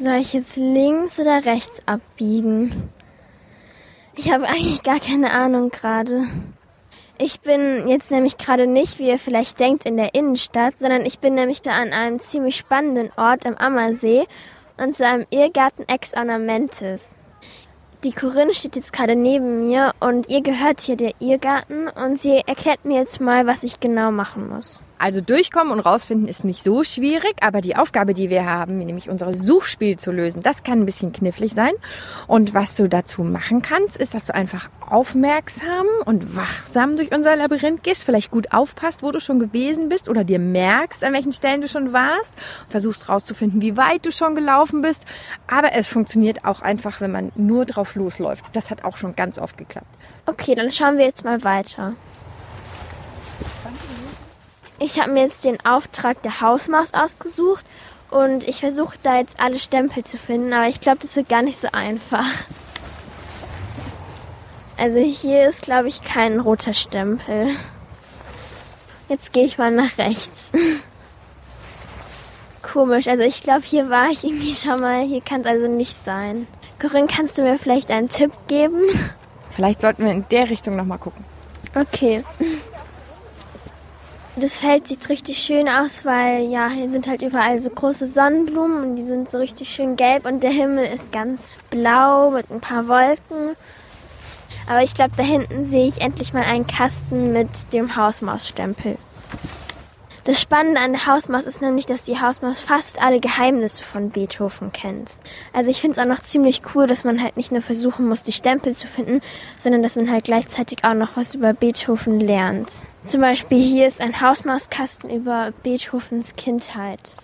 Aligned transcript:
Soll 0.00 0.14
ich 0.14 0.32
jetzt 0.32 0.56
links 0.56 1.20
oder 1.20 1.44
rechts 1.44 1.80
abbiegen? 1.86 2.90
Ich 4.16 4.32
habe 4.32 4.48
eigentlich 4.48 4.82
gar 4.82 4.98
keine 4.98 5.30
Ahnung 5.32 5.70
gerade. 5.70 6.26
Ich 7.16 7.40
bin 7.40 7.88
jetzt 7.88 8.10
nämlich 8.10 8.36
gerade 8.36 8.66
nicht, 8.66 8.98
wie 8.98 9.08
ihr 9.08 9.20
vielleicht 9.20 9.60
denkt, 9.60 9.86
in 9.86 9.96
der 9.96 10.16
Innenstadt, 10.16 10.80
sondern 10.80 11.06
ich 11.06 11.20
bin 11.20 11.34
nämlich 11.34 11.62
da 11.62 11.70
an 11.70 11.92
einem 11.92 12.18
ziemlich 12.18 12.56
spannenden 12.56 13.12
Ort 13.16 13.46
am 13.46 13.54
Ammersee 13.54 14.26
und 14.78 14.96
zwar 14.96 15.14
im 15.14 15.26
Irrgarten 15.30 15.88
Ex 15.88 16.12
Ornamentis. 16.14 17.14
Die 18.02 18.12
Corinne 18.12 18.52
steht 18.52 18.74
jetzt 18.74 18.92
gerade 18.92 19.14
neben 19.14 19.68
mir 19.68 19.92
und 20.00 20.28
ihr 20.28 20.42
gehört 20.42 20.80
hier 20.80 20.96
der 20.96 21.12
Irrgarten 21.20 21.86
und 21.86 22.20
sie 22.20 22.42
erklärt 22.46 22.84
mir 22.84 22.98
jetzt 22.98 23.20
mal, 23.20 23.46
was 23.46 23.62
ich 23.62 23.78
genau 23.78 24.10
machen 24.10 24.48
muss. 24.48 24.82
Also 24.98 25.20
durchkommen 25.20 25.72
und 25.72 25.80
rausfinden 25.80 26.28
ist 26.28 26.44
nicht 26.44 26.62
so 26.62 26.84
schwierig, 26.84 27.34
aber 27.40 27.60
die 27.60 27.76
Aufgabe, 27.76 28.14
die 28.14 28.30
wir 28.30 28.46
haben, 28.46 28.78
nämlich 28.78 29.10
unsere 29.10 29.34
Suchspiel 29.34 29.98
zu 29.98 30.12
lösen, 30.12 30.42
das 30.42 30.62
kann 30.62 30.80
ein 30.80 30.86
bisschen 30.86 31.12
knifflig 31.12 31.52
sein. 31.52 31.72
Und 32.26 32.54
was 32.54 32.76
du 32.76 32.88
dazu 32.88 33.22
machen 33.22 33.60
kannst, 33.60 33.96
ist, 33.96 34.14
dass 34.14 34.26
du 34.26 34.34
einfach 34.34 34.70
aufmerksam 34.88 35.86
und 36.04 36.36
wachsam 36.36 36.96
durch 36.96 37.14
unser 37.14 37.36
Labyrinth 37.36 37.82
gehst, 37.82 38.04
vielleicht 38.04 38.30
gut 38.30 38.52
aufpasst, 38.52 39.02
wo 39.02 39.10
du 39.10 39.20
schon 39.20 39.40
gewesen 39.40 39.88
bist 39.88 40.08
oder 40.08 40.24
dir 40.24 40.38
merkst, 40.38 41.02
an 41.02 41.12
welchen 41.12 41.32
Stellen 41.32 41.60
du 41.60 41.68
schon 41.68 41.92
warst 41.92 42.32
und 42.64 42.70
versuchst 42.70 43.08
rauszufinden, 43.08 43.60
wie 43.60 43.76
weit 43.76 44.06
du 44.06 44.12
schon 44.12 44.34
gelaufen 44.34 44.82
bist. 44.82 45.02
Aber 45.46 45.72
es 45.74 45.88
funktioniert 45.88 46.44
auch 46.44 46.62
einfach, 46.62 47.00
wenn 47.00 47.12
man 47.12 47.32
nur 47.34 47.64
drauf 47.64 47.94
losläuft. 47.94 48.44
Das 48.52 48.70
hat 48.70 48.84
auch 48.84 48.96
schon 48.96 49.16
ganz 49.16 49.38
oft 49.38 49.58
geklappt. 49.58 49.86
Okay, 50.26 50.54
dann 50.54 50.70
schauen 50.70 50.96
wir 50.96 51.04
jetzt 51.04 51.24
mal 51.24 51.42
weiter. 51.44 51.94
Ich 54.78 55.00
habe 55.00 55.12
mir 55.12 55.22
jetzt 55.22 55.44
den 55.44 55.64
Auftrag 55.64 56.22
der 56.22 56.40
Hausmaus 56.40 56.94
ausgesucht 56.94 57.64
und 58.10 58.46
ich 58.46 58.60
versuche 58.60 58.96
da 59.02 59.18
jetzt 59.18 59.40
alle 59.40 59.58
Stempel 59.58 60.04
zu 60.04 60.18
finden, 60.18 60.52
aber 60.52 60.68
ich 60.68 60.80
glaube, 60.80 60.98
das 61.00 61.16
wird 61.16 61.28
gar 61.28 61.42
nicht 61.42 61.60
so 61.60 61.68
einfach. 61.72 62.26
Also 64.76 64.98
hier 64.98 65.46
ist, 65.46 65.62
glaube 65.62 65.88
ich, 65.88 66.02
kein 66.02 66.40
roter 66.40 66.74
Stempel. 66.74 67.50
Jetzt 69.08 69.32
gehe 69.32 69.44
ich 69.44 69.58
mal 69.58 69.70
nach 69.70 69.98
rechts. 69.98 70.50
Komisch, 72.62 73.06
also 73.06 73.22
ich 73.22 73.42
glaube, 73.42 73.62
hier 73.64 73.88
war 73.88 74.08
ich 74.08 74.24
irgendwie 74.24 74.54
schon 74.54 74.80
mal. 74.80 75.02
Hier 75.02 75.20
kann 75.20 75.42
es 75.42 75.46
also 75.46 75.68
nicht 75.68 76.04
sein. 76.04 76.48
Corinne, 76.80 77.06
kannst 77.06 77.38
du 77.38 77.42
mir 77.42 77.58
vielleicht 77.58 77.90
einen 77.90 78.08
Tipp 78.08 78.32
geben? 78.48 78.80
Vielleicht 79.54 79.82
sollten 79.82 80.04
wir 80.04 80.12
in 80.12 80.24
der 80.30 80.50
Richtung 80.50 80.74
nochmal 80.74 80.98
gucken. 80.98 81.24
Okay. 81.74 82.24
Das 84.36 84.58
Feld 84.58 84.88
sieht 84.88 85.08
richtig 85.08 85.38
schön 85.38 85.68
aus, 85.68 86.04
weil 86.04 86.50
ja, 86.50 86.68
hier 86.68 86.90
sind 86.90 87.06
halt 87.06 87.22
überall 87.22 87.60
so 87.60 87.70
große 87.70 88.06
Sonnenblumen 88.06 88.82
und 88.82 88.96
die 88.96 89.04
sind 89.04 89.30
so 89.30 89.38
richtig 89.38 89.68
schön 89.68 89.94
gelb 89.94 90.26
und 90.26 90.42
der 90.42 90.50
Himmel 90.50 90.86
ist 90.86 91.12
ganz 91.12 91.56
blau 91.70 92.32
mit 92.32 92.50
ein 92.50 92.60
paar 92.60 92.88
Wolken. 92.88 93.54
Aber 94.68 94.82
ich 94.82 94.94
glaube, 94.94 95.12
da 95.16 95.22
hinten 95.22 95.66
sehe 95.66 95.86
ich 95.86 96.00
endlich 96.00 96.32
mal 96.32 96.42
einen 96.42 96.66
Kasten 96.66 97.32
mit 97.32 97.72
dem 97.72 97.94
Hausmausstempel. 97.94 98.96
Das 100.24 100.40
Spannende 100.40 100.80
an 100.80 100.92
der 100.92 101.04
Hausmaus 101.04 101.44
ist 101.44 101.60
nämlich, 101.60 101.84
dass 101.84 102.02
die 102.02 102.18
Hausmaus 102.18 102.58
fast 102.58 102.98
alle 103.02 103.20
Geheimnisse 103.20 103.82
von 103.84 104.08
Beethoven 104.08 104.72
kennt. 104.72 105.18
Also 105.52 105.70
ich 105.70 105.82
finde 105.82 106.00
es 106.00 106.02
auch 106.02 106.08
noch 106.08 106.22
ziemlich 106.22 106.62
cool, 106.74 106.86
dass 106.86 107.04
man 107.04 107.22
halt 107.22 107.36
nicht 107.36 107.52
nur 107.52 107.60
versuchen 107.60 108.08
muss, 108.08 108.22
die 108.22 108.32
Stempel 108.32 108.74
zu 108.74 108.86
finden, 108.86 109.20
sondern 109.58 109.82
dass 109.82 109.96
man 109.96 110.10
halt 110.10 110.24
gleichzeitig 110.24 110.82
auch 110.82 110.94
noch 110.94 111.18
was 111.18 111.34
über 111.34 111.52
Beethoven 111.52 112.20
lernt. 112.20 112.86
Zum 113.04 113.20
Beispiel 113.20 113.60
hier 113.60 113.86
ist 113.86 114.00
ein 114.00 114.18
Hausmauskasten 114.18 115.10
über 115.10 115.52
Beethovens 115.62 116.34
Kindheit. 116.36 117.16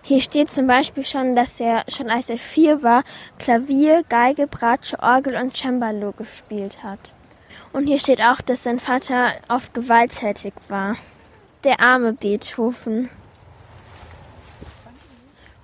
Hier 0.00 0.22
steht 0.22 0.50
zum 0.50 0.66
Beispiel 0.66 1.04
schon, 1.04 1.36
dass 1.36 1.60
er 1.60 1.84
schon 1.88 2.08
als 2.08 2.30
er 2.30 2.38
vier 2.38 2.82
war, 2.82 3.04
Klavier, 3.38 4.02
Geige, 4.08 4.46
Bratsche, 4.46 4.98
Orgel 5.00 5.36
und 5.36 5.54
Cembalo 5.54 6.12
gespielt 6.12 6.82
hat. 6.82 7.12
Und 7.74 7.86
hier 7.86 8.00
steht 8.00 8.22
auch, 8.22 8.40
dass 8.40 8.62
sein 8.62 8.78
Vater 8.78 9.32
oft 9.50 9.74
gewalttätig 9.74 10.54
war 10.70 10.96
der 11.66 11.80
arme 11.80 12.12
Beethoven. 12.12 13.10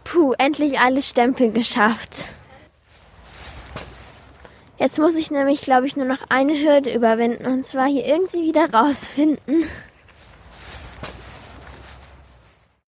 Puh, 0.05 0.35
endlich 0.37 0.79
alle 0.81 1.01
Stempel 1.01 1.53
geschafft. 1.53 2.31
Jetzt 4.79 4.99
muss 4.99 5.15
ich 5.15 5.31
nämlich, 5.31 5.63
glaube 5.63 5.87
ich, 5.87 5.97
nur 5.97 6.07
noch 6.07 6.29
eine 6.29 6.55
Hürde 6.55 6.93
überwinden 6.93 7.47
und 7.47 7.65
zwar 7.65 7.87
hier 7.87 8.05
irgendwie 8.05 8.43
wieder 8.43 8.69
rausfinden. 8.75 9.65